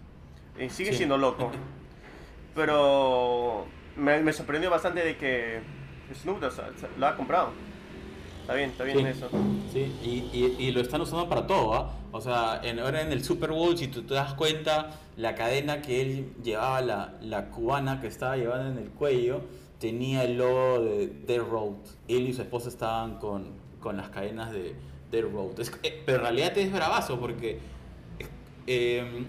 Y 0.58 0.68
sigue 0.70 0.90
Sí. 0.92 0.98
siendo 0.98 1.16
loco. 1.18 1.50
Pero 2.54 3.66
me, 3.96 4.20
me 4.22 4.32
sorprendió 4.32 4.70
bastante 4.70 5.04
de 5.04 5.16
que 5.16 5.60
Snoop 6.14 6.42
lo 6.98 7.06
ha 7.06 7.16
comprado. 7.16 7.50
Está 8.46 8.54
bien, 8.54 8.70
está 8.70 8.84
bien 8.84 8.98
Sí. 8.98 9.04
eso. 9.06 9.28
Sí, 9.72 9.92
y, 10.04 10.08
y- 10.38 10.56
y 10.68 10.70
lo 10.70 10.80
están 10.80 11.00
usando 11.00 11.28
para 11.28 11.48
todo, 11.48 11.74
¿ah? 11.74 11.90
O 12.12 12.20
sea, 12.20 12.60
en, 12.62 12.78
ahora 12.78 13.02
en 13.02 13.10
el 13.10 13.24
Super 13.24 13.50
Bowl, 13.50 13.76
si 13.76 13.88
tú 13.88 14.02
te 14.02 14.14
das 14.14 14.34
cuenta, 14.34 15.00
la 15.16 15.34
cadena 15.34 15.82
que 15.82 16.00
él 16.00 16.32
llevaba, 16.44 16.80
la, 16.80 17.14
la 17.22 17.46
cubana 17.50 18.00
que 18.00 18.06
estaba 18.06 18.36
llevando 18.36 18.70
en 18.70 18.78
el 18.86 18.90
cuello, 18.92 19.40
tenía 19.80 20.22
el 20.22 20.38
logo 20.38 20.80
de 20.84 21.08
Dead 21.26 21.40
Road. 21.40 21.72
Él 22.06 22.28
y 22.28 22.32
su 22.32 22.42
esposa 22.42 22.68
estaban 22.68 23.18
con, 23.18 23.48
con 23.80 23.96
las 23.96 24.10
cadenas 24.10 24.52
de 24.52 24.76
Dead 25.10 25.24
Road. 25.24 25.58
Es- 25.58 25.72
eh, 25.82 26.00
pero 26.06 26.18
en 26.18 26.22
realidad 26.22 26.56
es 26.56 26.72
bravazo 26.72 27.18
porque 27.18 27.58
eh, 28.68 29.24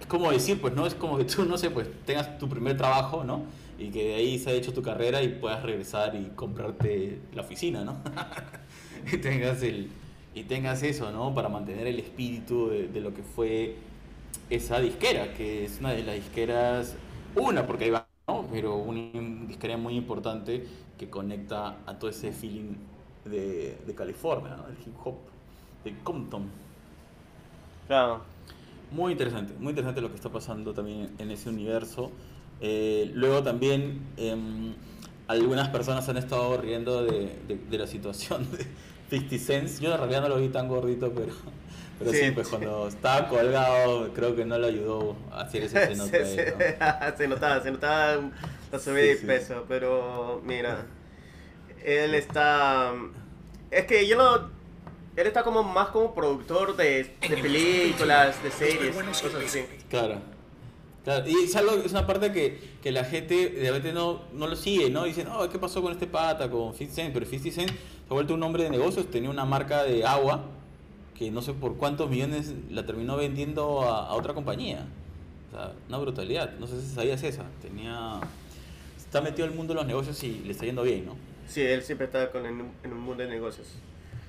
es 0.00 0.06
como 0.06 0.30
decir, 0.30 0.60
pues, 0.60 0.74
¿no? 0.74 0.86
Es 0.86 0.94
como 0.94 1.16
que 1.18 1.24
tú, 1.24 1.44
no 1.44 1.56
sé, 1.58 1.70
pues 1.70 1.88
tengas 2.04 2.38
tu 2.38 2.48
primer 2.48 2.76
trabajo, 2.76 3.24
¿no? 3.24 3.44
Y 3.78 3.90
que 3.90 4.04
de 4.08 4.14
ahí 4.14 4.38
se 4.38 4.50
ha 4.50 4.52
hecho 4.52 4.72
tu 4.72 4.82
carrera 4.82 5.22
y 5.22 5.28
puedas 5.28 5.62
regresar 5.62 6.14
y 6.14 6.30
comprarte 6.34 7.20
la 7.32 7.42
oficina, 7.42 7.84
¿no? 7.84 7.98
y 9.12 9.18
tengas 9.18 9.62
el 9.62 9.90
y 10.34 10.44
tengas 10.44 10.82
eso, 10.82 11.12
¿no? 11.12 11.32
Para 11.34 11.48
mantener 11.48 11.86
el 11.86 11.98
espíritu 12.00 12.68
de, 12.68 12.88
de 12.88 13.00
lo 13.00 13.14
que 13.14 13.22
fue 13.22 13.76
esa 14.50 14.80
disquera, 14.80 15.32
que 15.34 15.64
es 15.64 15.78
una 15.80 15.92
de 15.92 16.02
las 16.04 16.16
disqueras, 16.16 16.96
una 17.34 17.66
porque 17.66 17.84
ahí 17.84 17.90
va, 17.90 18.08
¿no? 18.28 18.48
Pero 18.50 18.76
una 18.76 19.46
disquera 19.46 19.76
muy 19.76 19.96
importante 19.96 20.66
que 20.98 21.10
conecta 21.10 21.82
a 21.86 21.98
todo 21.98 22.10
ese 22.10 22.32
feeling 22.32 22.74
de, 23.24 23.78
de 23.86 23.94
California, 23.94 24.56
¿no? 24.56 24.66
El 24.68 24.76
hip 24.86 24.94
hop 25.04 25.16
de 25.84 26.02
Compton. 26.02 26.50
Claro. 27.86 28.24
Muy 28.90 29.12
interesante, 29.12 29.54
muy 29.58 29.70
interesante 29.70 30.00
lo 30.00 30.08
que 30.10 30.16
está 30.16 30.30
pasando 30.30 30.72
también 30.72 31.10
en 31.18 31.30
ese 31.30 31.48
universo. 31.48 32.12
Eh, 32.60 33.10
luego 33.14 33.42
también 33.42 34.00
em, 34.16 34.74
algunas 35.26 35.68
personas 35.70 36.08
han 36.08 36.16
estado 36.16 36.56
riendo 36.60 37.02
de, 37.04 37.36
de- 37.48 37.58
de 37.70 37.78
la 37.78 37.86
situación 37.86 38.46
de 38.52 38.66
50 39.10 39.38
Cent. 39.38 39.80
Yo 39.80 39.92
en 39.92 39.98
realidad 39.98 40.22
no 40.22 40.28
lo 40.28 40.36
vi 40.36 40.48
tan 40.48 40.68
gordito, 40.68 41.12
pero, 41.12 41.32
pero 41.98 42.12
sí, 42.12 42.18
Sí, 42.26 42.30
pues 42.30 42.46
sí. 42.46 42.50
cuando 42.52 42.86
estaba 42.88 43.28
colgado 43.28 44.12
creo 44.14 44.36
que 44.36 44.44
no 44.44 44.58
le 44.58 44.68
ayudó 44.68 45.16
a 45.32 45.40
hacer 45.42 45.64
ese 45.64 45.86
seno 45.86 46.04
se, 46.06 46.24
se- 46.24 46.54
se 47.16 47.28
notaba, 47.28 47.62
se 47.62 47.70
notaba 47.72 48.30
la 48.70 48.78
subida 48.78 49.00
de 49.02 49.16
sí. 49.16 49.26
peso, 49.26 49.64
pero 49.68 50.40
mira, 50.44 50.86
él 51.84 52.14
está... 52.14 52.92
Es 53.72 53.86
que 53.86 54.06
yo 54.06 54.16
no... 54.16 54.53
Él 55.16 55.26
está 55.26 55.44
como 55.44 55.62
más 55.62 55.88
como 55.88 56.14
productor 56.14 56.76
de, 56.76 57.14
de 57.20 57.36
películas, 57.36 58.42
de 58.42 58.50
series, 58.50 58.96
cosas 58.96 59.34
así. 59.46 59.64
Claro. 59.88 60.18
Claro, 61.04 61.28
y 61.28 61.44
es, 61.44 61.54
algo, 61.54 61.72
es 61.72 61.92
una 61.92 62.06
parte 62.06 62.32
que, 62.32 62.58
que 62.82 62.90
la 62.90 63.04
gente 63.04 63.50
de 63.50 63.70
repente 63.70 63.92
no, 63.92 64.22
no 64.32 64.46
lo 64.46 64.56
sigue, 64.56 64.88
¿no? 64.88 65.04
Dicen, 65.04 65.28
oh, 65.28 65.46
¿qué 65.50 65.58
pasó 65.58 65.82
con 65.82 65.92
este 65.92 66.06
pata, 66.06 66.50
con 66.50 66.72
50 66.72 66.94
Cent? 66.94 67.12
Pero 67.12 67.26
50 67.26 67.54
Cent 67.54 67.70
se 67.70 67.76
ha 68.08 68.14
vuelto 68.14 68.32
un 68.32 68.42
hombre 68.42 68.64
de 68.64 68.70
negocios, 68.70 69.10
tenía 69.10 69.28
una 69.28 69.44
marca 69.44 69.84
de 69.84 70.04
agua 70.06 70.46
que 71.14 71.30
no 71.30 71.42
sé 71.42 71.52
por 71.52 71.76
cuántos 71.76 72.08
millones 72.08 72.54
la 72.70 72.86
terminó 72.86 73.16
vendiendo 73.16 73.82
a, 73.82 74.06
a 74.08 74.14
otra 74.14 74.32
compañía. 74.32 74.86
O 75.48 75.56
sea, 75.56 75.72
una 75.88 75.98
brutalidad. 75.98 76.54
No 76.58 76.66
sé 76.66 76.80
si 76.80 76.94
sabías 76.94 77.22
esa. 77.22 77.44
Tenía... 77.62 78.20
Está 78.96 79.20
metido 79.20 79.44
en 79.44 79.52
el 79.52 79.56
mundo 79.56 79.74
de 79.74 79.80
los 79.80 79.86
negocios 79.86 80.20
y 80.24 80.40
le 80.40 80.52
está 80.52 80.64
yendo 80.64 80.82
bien, 80.82 81.06
¿no? 81.06 81.16
Sí, 81.46 81.60
él 81.60 81.82
siempre 81.82 82.06
está 82.06 82.30
con, 82.32 82.46
en, 82.46 82.72
en 82.82 82.92
un 82.92 83.00
mundo 83.00 83.22
de 83.22 83.28
negocios. 83.28 83.68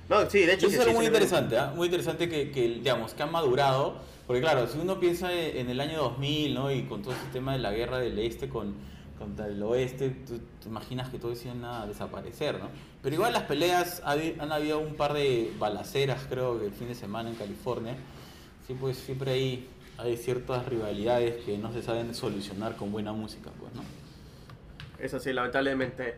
No, 0.10 0.30
sí, 0.30 0.40
de 0.40 0.54
hecho... 0.54 0.68
Eso 0.68 0.76
es 0.76 0.82
algo 0.82 0.92
sí, 0.92 0.98
muy 0.98 1.06
interesante, 1.08 1.58
¿ah? 1.58 1.74
muy 1.76 1.88
interesante 1.88 2.30
que, 2.30 2.52
que, 2.52 2.68
digamos, 2.70 3.14
que 3.14 3.24
han 3.24 3.32
madurado, 3.32 3.96
porque 4.28 4.42
claro, 4.42 4.68
si 4.68 4.78
uno 4.78 5.00
piensa 5.00 5.34
en 5.34 5.70
el 5.70 5.80
año 5.80 5.98
2000, 6.00 6.54
¿no? 6.54 6.72
Y 6.72 6.84
con 6.84 7.02
todo 7.02 7.14
ese 7.14 7.26
tema 7.32 7.54
de 7.54 7.60
la 7.60 7.72
guerra 7.72 8.00
del 8.00 8.18
este 8.20 8.50
con, 8.50 8.76
contra 9.18 9.48
el 9.48 9.62
oeste, 9.64 10.10
tú 10.10 10.40
te 10.62 10.68
imaginas 10.68 11.10
que 11.10 11.18
todo 11.18 11.32
eso 11.32 11.48
iba 11.48 11.82
a 11.82 11.88
desaparecer, 11.88 12.60
¿no? 12.60 12.70
Pero 13.02 13.16
igual 13.16 13.34
las 13.34 13.44
peleas, 13.44 14.02
han 14.06 14.52
habido 14.52 14.80
un 14.80 14.96
par 14.96 15.14
de 15.14 15.52
balaceras, 15.58 16.26
creo 16.30 16.60
que 16.60 16.68
el 16.68 16.74
fin 16.74 16.88
de 16.88 16.96
semana 16.96 17.30
en 17.30 17.36
California, 17.36 17.96
sí, 18.68 18.76
pues 18.80 18.98
siempre 18.98 19.32
hay, 19.32 19.68
hay 19.98 20.18
ciertas 20.18 20.66
rivalidades 20.66 21.44
que 21.46 21.58
no 21.58 21.72
se 21.72 21.82
saben 21.82 22.14
solucionar 22.14 22.76
con 22.76 22.92
buena 22.92 23.14
música, 23.14 23.52
pues, 23.60 23.74
¿no? 23.74 23.84
Eso 25.00 25.20
sí, 25.20 25.34
lamentablemente. 25.34 26.16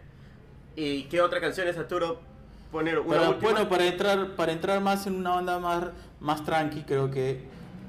¿Y 0.75 1.03
qué 1.03 1.21
otra 1.21 1.41
canción 1.41 1.67
es, 1.67 1.77
Arturo? 1.77 2.19
Poner 2.71 2.99
una 2.99 3.07
Para- 3.17 3.29
última. 3.29 3.51
bueno, 3.51 3.69
para 3.69 3.85
entrar, 3.87 4.35
para 4.35 4.51
entrar 4.51 4.81
más 4.81 5.07
en 5.07 5.15
una 5.15 5.35
onda 5.35 5.59
más, 5.59 5.85
más 6.19 6.43
tranqui, 6.43 6.81
creo 6.83 7.09
que, 7.11 7.41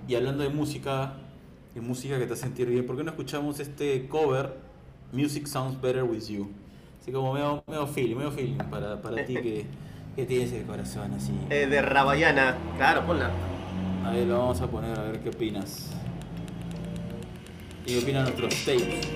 y 0.07 0.14
hablando 0.14 0.43
de 0.43 0.51
música, 0.51 1.14
de 1.75 1.81
música 1.81 2.19
que 2.19 2.27
te 2.27 2.33
hace 2.33 2.43
sentir 2.43 2.69
bien, 2.69 2.87
¿por 2.87 2.97
qué 2.97 3.05
no 3.05 3.11
escuchamos 3.11 3.61
este 3.61 4.07
cover, 4.09 4.55
Music 5.12 5.47
Sounds 5.47 5.81
Better 5.81 6.05
With 6.05 6.27
You? 6.29 6.51
Así 7.01 7.12
como 7.12 7.33
medio, 7.33 7.62
medio 7.67 7.87
feeling, 7.87 8.17
medio 8.17 8.31
feeling 8.33 8.59
para, 8.71 9.01
para 9.01 9.25
ti 9.25 9.35
que, 9.35 9.67
que 10.17 10.25
tienes 10.27 10.53
el 10.53 10.64
corazón 10.64 11.12
así. 11.12 11.33
Eh, 11.51 11.67
de 11.67 11.81
Rabayana. 11.83 12.57
Claro, 12.77 13.07
ponla. 13.07 13.31
Ahí 14.05 14.25
lo 14.27 14.38
vamos 14.38 14.61
a 14.61 14.67
poner 14.67 14.99
a 14.99 15.03
ver 15.03 15.21
qué 15.21 15.29
opinas. 15.31 15.91
Y 17.87 17.93
qué 17.95 17.99
opinan 18.03 18.25
nuestros 18.25 18.55
tapes. 18.64 19.09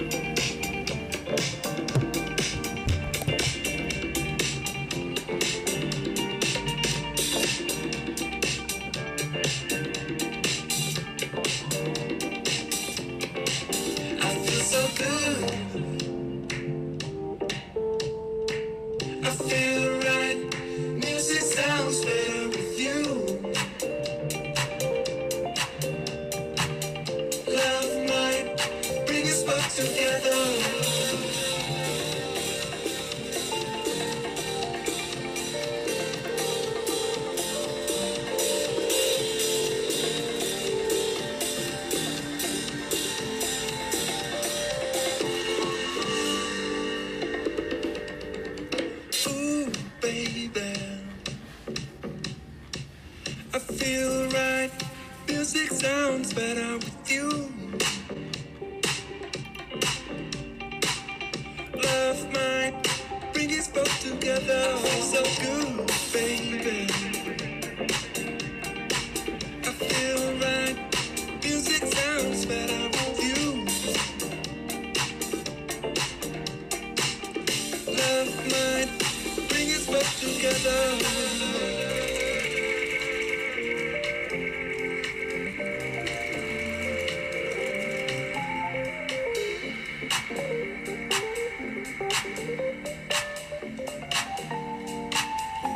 Bring 79.48 79.70
us 79.70 79.86
both 79.86 80.20
together. 80.20 82.02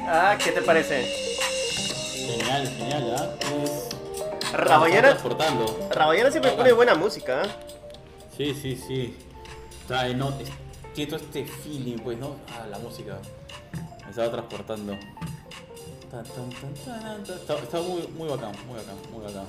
Ah, 0.09 0.37
¿qué 0.43 0.53
te 0.53 0.63
parece? 0.63 1.05
Genial, 2.15 2.69
genial, 2.79 3.17
¿ah? 3.19 3.35
Es- 3.41 4.53
Rabayana, 4.53 5.09
está 5.11 5.21
transportando. 5.23 5.89
Rabayana 5.91 6.31
siempre 6.31 6.53
pone 6.53 6.73
buena 6.73 6.95
música. 6.95 7.43
¿eh? 7.43 7.49
Sí, 8.37 8.55
sí, 8.55 8.77
sí. 8.77 9.17
Trae, 9.89 10.15
no, 10.15 10.33
tiene 10.97 11.17
este 11.17 11.45
feeling, 11.45 11.99
pues, 11.99 12.19
¿no? 12.19 12.37
Ah, 12.49 12.67
la 12.71 12.79
música. 12.79 13.19
Me 14.03 14.11
estaba 14.11 14.31
transportando. 14.31 14.95
Tan, 16.11 16.25
tan, 16.25 16.51
tan. 16.51 17.63
Está, 17.63 17.81
muy, 17.83 18.09
muy 18.17 18.29
bacán, 18.29 18.53
muy 18.67 18.77
bacán, 18.77 18.97
muy 19.13 19.25
bacán. 19.25 19.47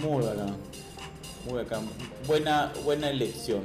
Muy 0.00 0.24
bacán. 0.24 0.56
Muy 1.44 1.54
bacán. 1.54 1.88
Buena, 2.26 2.72
buena 2.84 3.10
elección. 3.10 3.62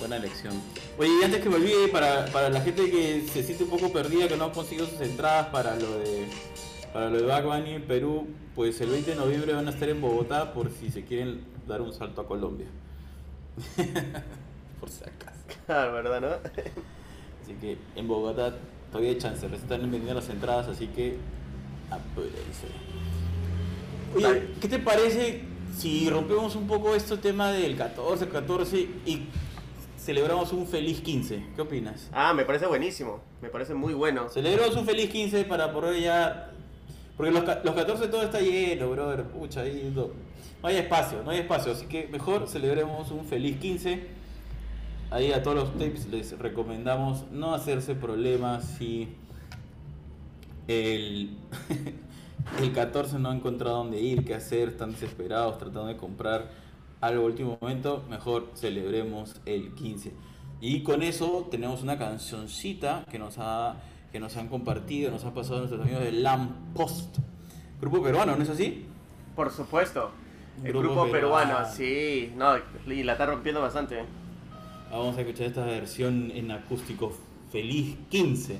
Buena 0.00 0.16
elección. 0.16 0.60
Oye, 0.98 1.10
y 1.20 1.24
antes 1.24 1.40
que 1.40 1.48
me 1.48 1.56
olvide, 1.56 1.86
para, 1.88 2.26
para 2.26 2.48
la 2.50 2.60
gente 2.60 2.90
que 2.90 3.24
se 3.32 3.44
siente 3.44 3.62
un 3.62 3.70
poco 3.70 3.92
perdida, 3.92 4.26
que 4.26 4.36
no 4.36 4.46
ha 4.46 4.52
conseguido 4.52 4.88
sus 4.88 5.00
entradas 5.00 5.46
para 5.48 5.76
lo 5.76 5.98
de 5.98 6.26
para 6.92 7.08
lo 7.08 7.18
de 7.18 7.26
Bad 7.26 7.44
Bunny 7.44 7.74
en 7.74 7.86
Perú, 7.86 8.26
pues 8.54 8.80
el 8.80 8.90
20 8.90 9.12
de 9.12 9.16
noviembre 9.16 9.54
van 9.54 9.66
a 9.68 9.70
estar 9.70 9.88
en 9.88 10.00
Bogotá 10.00 10.52
por 10.52 10.70
si 10.70 10.90
se 10.90 11.04
quieren 11.04 11.44
dar 11.66 11.80
un 11.80 11.94
salto 11.94 12.20
a 12.20 12.26
Colombia. 12.26 12.66
por 14.80 14.90
si 14.90 15.04
acaso. 15.04 15.31
Claro, 15.66 15.92
¿verdad, 15.92 16.20
no? 16.20 16.28
Así 17.42 17.54
que 17.60 17.76
en 17.96 18.08
Bogotá 18.08 18.54
todavía 18.90 19.10
hay 19.10 19.18
chance, 19.18 19.48
se 19.48 19.54
están 19.54 19.80
vendiendo 19.82 20.14
las 20.14 20.28
entradas, 20.28 20.68
así 20.68 20.86
que 20.88 21.16
apúrense. 21.90 22.66
Oye. 24.14 24.50
¿qué 24.60 24.68
te 24.68 24.78
parece 24.78 25.42
si 25.76 26.08
rompemos 26.10 26.54
un 26.54 26.66
poco 26.66 26.94
este 26.94 27.16
tema 27.16 27.50
del 27.50 27.76
14, 27.76 28.28
14 28.28 28.88
y 29.06 29.22
celebramos 29.98 30.52
un 30.52 30.66
feliz 30.66 31.00
15? 31.00 31.46
¿Qué 31.54 31.62
opinas? 31.62 32.08
Ah, 32.12 32.34
me 32.34 32.44
parece 32.44 32.66
buenísimo. 32.66 33.20
Me 33.40 33.48
parece 33.48 33.74
muy 33.74 33.94
bueno. 33.94 34.28
Celebramos 34.28 34.76
un 34.76 34.84
feliz 34.84 35.10
15 35.10 35.44
para 35.44 35.72
poder 35.72 36.00
ya... 36.00 36.50
Porque 37.16 37.32
los, 37.32 37.44
los 37.64 37.74
14 37.74 38.08
todo 38.08 38.22
está 38.22 38.40
lleno, 38.40 38.90
brother. 38.90 39.24
Pucha, 39.24 39.62
ahí 39.62 39.90
no, 39.94 40.08
no 40.62 40.68
hay 40.68 40.76
espacio, 40.76 41.22
no 41.22 41.30
hay 41.30 41.40
espacio. 41.40 41.72
Así 41.72 41.86
que 41.86 42.08
mejor 42.08 42.48
celebremos 42.48 43.10
un 43.10 43.24
feliz 43.24 43.58
15. 43.58 44.21
Ahí 45.12 45.30
a 45.30 45.42
todos 45.42 45.56
los 45.58 45.72
tapes 45.72 46.06
les 46.06 46.38
recomendamos 46.38 47.30
no 47.30 47.52
hacerse 47.52 47.94
problemas 47.94 48.64
si 48.78 49.14
el, 50.68 51.36
el 52.62 52.72
14 52.72 53.18
no 53.18 53.28
ha 53.28 53.34
encontrado 53.34 53.76
dónde 53.76 54.00
ir, 54.00 54.24
qué 54.24 54.34
hacer, 54.34 54.68
están 54.68 54.92
desesperados 54.92 55.58
tratando 55.58 55.84
de 55.88 55.98
comprar 55.98 56.48
algo 57.02 57.26
último 57.26 57.58
momento. 57.60 58.02
Mejor 58.08 58.52
celebremos 58.54 59.38
el 59.44 59.74
15. 59.74 60.14
Y 60.62 60.82
con 60.82 61.02
eso 61.02 61.46
tenemos 61.50 61.82
una 61.82 61.98
cancioncita 61.98 63.04
que 63.10 63.18
nos, 63.18 63.34
ha, 63.36 63.76
que 64.12 64.18
nos 64.18 64.38
han 64.38 64.48
compartido, 64.48 65.10
nos 65.10 65.26
han 65.26 65.34
pasado 65.34 65.58
nuestros 65.58 65.82
amigos 65.82 66.04
de 66.04 66.12
Lamp 66.12 66.52
Post. 66.74 67.18
Grupo 67.82 68.02
peruano, 68.02 68.34
¿no 68.34 68.42
es 68.44 68.48
así? 68.48 68.86
Por 69.36 69.50
supuesto. 69.50 70.10
El 70.64 70.72
Grupo 70.72 70.94
grupo, 71.02 71.10
peruano, 71.10 71.48
peruano. 71.50 71.68
sí. 71.70 72.32
No, 72.34 72.54
y 72.86 73.02
la 73.02 73.12
está 73.12 73.26
rompiendo 73.26 73.60
bastante. 73.60 74.06
Vamos 74.92 75.16
a 75.16 75.22
escuchar 75.22 75.46
esta 75.46 75.64
versión 75.64 76.30
en 76.34 76.50
acústico 76.50 77.12
Feliz 77.50 77.96
15. 78.10 78.58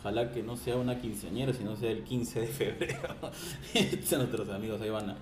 Ojalá 0.00 0.32
que 0.32 0.42
no 0.42 0.56
sea 0.56 0.76
una 0.76 0.98
quinceañera, 0.98 1.52
sino 1.52 1.76
sea 1.76 1.90
el 1.90 2.02
15 2.04 2.40
de 2.40 2.46
febrero. 2.46 2.98
Estos 3.74 4.08
son 4.08 4.18
nuestros 4.20 4.48
amigos, 4.48 4.80
ahí 4.80 4.90
van. 4.90 5.10
a- 5.10 5.16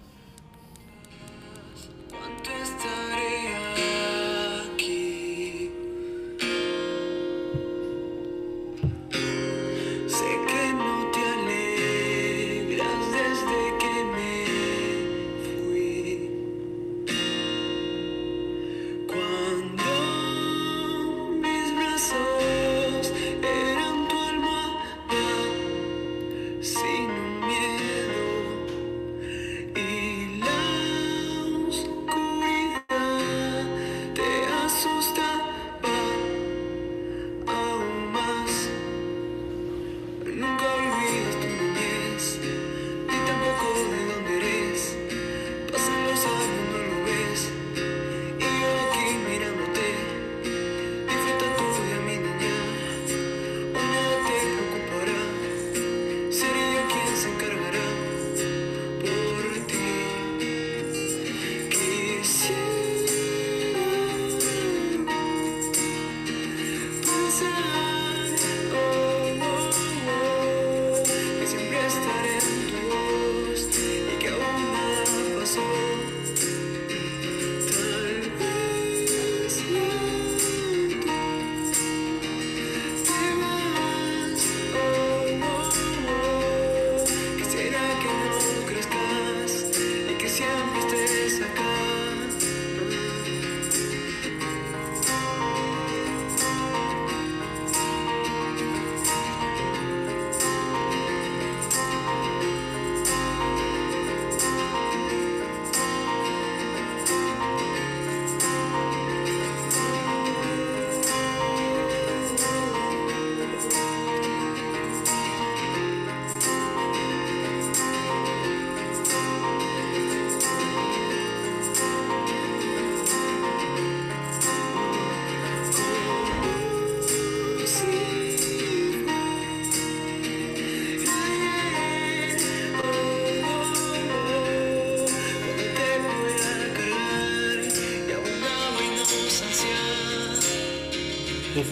Sim. 26.62 27.11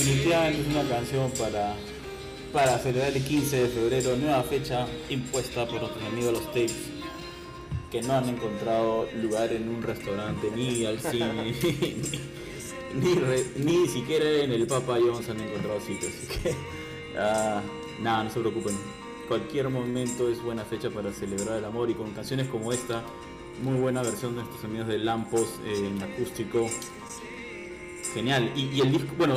Definitivamente 0.01 0.63
es 0.63 0.67
una 0.69 0.89
canción 0.89 1.31
para, 1.33 1.75
para 2.55 2.79
celebrar 2.79 3.15
el 3.15 3.23
15 3.23 3.63
de 3.65 3.69
febrero, 3.69 4.17
nueva 4.17 4.43
fecha 4.43 4.87
impuesta 5.11 5.67
por 5.67 5.79
nuestros 5.81 6.03
amigos 6.05 6.33
los 6.33 6.47
tapes 6.47 6.75
que 7.91 8.01
no 8.03 8.15
han 8.15 8.29
encontrado 8.29 9.09
lugar 9.21 9.53
en 9.53 9.69
un 9.69 9.83
restaurante 9.83 10.51
ni 10.57 10.87
al 10.87 11.01
cine 11.01 11.53
ni, 12.95 13.65
ni, 13.65 13.89
siquiera 13.89 14.25
en 14.45 14.53
el 14.53 14.67
Papa 14.67 14.99
John's 15.01 15.29
han 15.29 15.41
encontrado 15.41 15.81
sitio 15.81 16.09
así 16.09 16.39
que 16.39 16.55
ah, 17.19 17.61
nada 18.01 18.25
no 18.25 18.31
se 18.31 18.41
preocupen 18.41 18.77
cualquier 19.29 19.69
momento 19.69 20.31
es 20.31 20.43
buena 20.43 20.65
fecha 20.65 20.89
para 20.89 21.13
celebrar 21.13 21.59
el 21.59 21.65
amor 21.65 21.91
y 21.91 21.95
con 21.95 22.13
canciones 22.13 22.49
como 22.49 22.73
esta 22.73 23.03
muy 23.63 23.79
buena 23.79 24.03
versión 24.03 24.35
de 24.35 24.43
nuestros 24.43 24.65
amigos 24.65 24.89
de 24.89 24.99
Lampos 24.99 25.49
en 25.67 26.03
acústico 26.03 26.69
Genial. 28.15 28.53
Y, 28.57 28.81
el 28.81 28.93
disco, 28.93 29.15
bueno, 29.17 29.35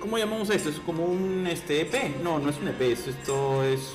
¿cómo 0.00 0.18
llamamos 0.18 0.50
esto? 0.50 0.68
¿Es 0.68 0.78
como 0.80 1.04
un 1.04 1.46
este, 1.46 1.82
EP? 1.82 2.22
No, 2.22 2.38
no 2.38 2.50
es 2.50 2.58
un 2.58 2.68
EP, 2.68 2.80
esto 2.80 3.64
es... 3.64 3.94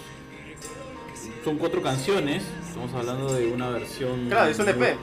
Son 1.43 1.57
cuatro 1.57 1.81
canciones, 1.81 2.43
estamos 2.67 2.93
hablando 2.93 3.33
de 3.33 3.47
una 3.47 3.69
versión... 3.69 4.27
Claro, 4.29 4.49
es 4.49 4.59
un 4.59 4.69
EP. 4.69 4.97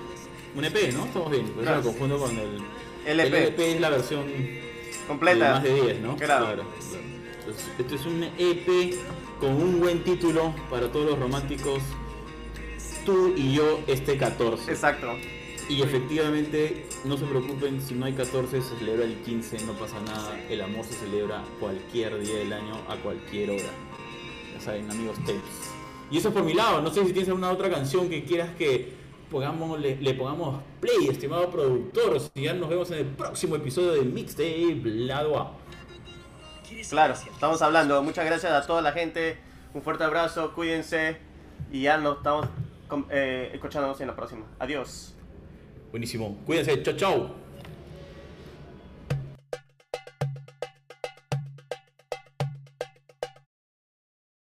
Un 0.55 0.65
EP, 0.65 0.93
¿no? 0.93 1.05
Estamos 1.05 1.31
bien, 1.31 1.47
por 1.49 1.65
eso 1.65 1.77
lo 1.77 1.83
confundo 1.83 2.19
con 2.19 2.31
el... 2.37 2.59
El 3.07 3.21
EP. 3.21 3.35
El 3.35 3.45
EP 3.49 3.59
es 3.59 3.81
la 3.81 3.91
versión... 3.91 4.27
Completa. 5.07 5.47
De 5.47 5.51
más 5.53 5.63
de 5.63 5.75
10, 5.75 6.01
¿no? 6.01 6.17
Claro. 6.17 6.47
claro, 6.47 6.65
este 7.79 7.95
es 7.95 8.07
un 8.07 8.23
EP 8.39 8.95
con 9.41 9.55
un 9.55 9.81
buen 9.81 10.05
título 10.05 10.55
para 10.69 10.93
todos 10.93 11.11
los 11.11 11.19
románticos. 11.19 11.83
Tú 13.05 13.35
y 13.37 13.55
yo 13.55 13.81
este 13.87 14.17
14. 14.17 14.71
Exacto. 14.71 15.17
Y 15.71 15.83
efectivamente, 15.83 16.85
no 17.05 17.17
se 17.17 17.25
preocupen, 17.27 17.81
si 17.81 17.95
no 17.95 18.05
hay 18.05 18.13
14 18.13 18.61
se 18.61 18.77
celebra 18.77 19.05
el 19.05 19.15
15, 19.23 19.67
no 19.67 19.75
pasa 19.75 20.01
nada. 20.01 20.37
El 20.49 20.63
amor 20.63 20.85
se 20.85 20.95
celebra 20.95 21.45
cualquier 21.61 22.19
día 22.19 22.39
del 22.39 22.53
año, 22.53 22.75
a 22.89 22.97
cualquier 22.97 23.51
hora. 23.51 23.71
Ya 24.53 24.61
saben, 24.61 24.91
amigos 24.91 25.17
tapes. 25.19 25.71
Y 26.11 26.19
eso 26.19 26.31
es 26.31 26.35
por 26.35 26.43
mi 26.43 26.55
lado, 26.55 26.83
no 26.83 26.91
sé 26.91 27.05
si 27.07 27.13
tienes 27.13 27.29
alguna 27.29 27.53
otra 27.53 27.71
canción 27.71 28.09
que 28.09 28.25
quieras 28.25 28.51
que 28.57 28.95
pongamos, 29.31 29.79
le, 29.79 30.15
pongamos 30.15 30.61
play, 30.81 31.07
estimado 31.09 31.49
productor. 31.53 32.19
Si 32.19 32.43
ya 32.43 32.53
nos 32.53 32.69
vemos 32.69 32.91
en 32.91 32.99
el 32.99 33.07
próximo 33.07 33.55
episodio 33.55 33.93
de 33.93 34.03
Mixtape 34.03 34.81
Lado 34.83 35.39
A. 35.39 35.53
Claro, 36.89 37.15
estamos 37.15 37.63
hablando. 37.63 38.03
Muchas 38.03 38.27
gracias 38.27 38.51
a 38.51 38.67
toda 38.67 38.83
la 38.83 38.91
gente. 38.91 39.39
Un 39.73 39.83
fuerte 39.83 40.03
abrazo, 40.03 40.53
cuídense. 40.53 41.19
Y 41.71 41.83
ya 41.83 41.97
nos 41.97 42.17
estamos 42.17 42.49
eh, 43.09 43.53
escuchándonos 43.55 44.01
en 44.01 44.09
la 44.09 44.17
próxima. 44.17 44.47
Adiós. 44.59 45.15
Buenísimo. 45.91 46.39
Cuídense. 46.47 46.83
Chao, 46.83 46.97
chao. 46.97 47.40